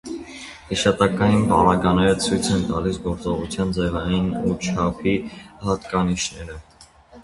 Հատկանշային 0.69 1.43
պարագաները 1.51 2.17
ցույց 2.25 2.49
են 2.57 2.65
տալիս 2.71 2.99
գործողության 3.05 3.77
ձևային 3.79 4.35
ու 4.43 4.59
չափի 4.59 5.19
հատկանիշները։ 5.71 6.63